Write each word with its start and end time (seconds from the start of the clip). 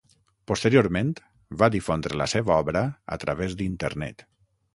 Posteriorment, 0.51 1.11
va 1.63 1.69
difondre 1.75 2.17
la 2.23 2.27
seva 2.33 2.57
obra 2.57 2.83
a 3.19 3.19
través 3.27 3.55
d'Internet. 3.61 4.27